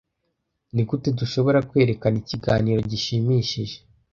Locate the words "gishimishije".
2.91-3.77